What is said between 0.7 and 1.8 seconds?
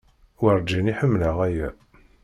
i ḥemmleɣ aya.